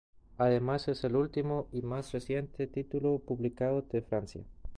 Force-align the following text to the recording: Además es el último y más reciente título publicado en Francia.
Además 0.39 0.87
es 0.87 1.03
el 1.03 1.15
último 1.15 1.67
y 1.71 1.83
más 1.83 2.11
reciente 2.11 2.65
título 2.65 3.19
publicado 3.19 3.85
en 3.91 4.03
Francia. 4.03 4.43